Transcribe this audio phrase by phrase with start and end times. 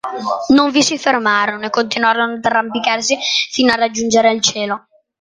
[0.47, 3.19] Non vi si fermarono, e continuarono ad arrampicarsi
[3.51, 4.87] fino a raggiungere il cielo.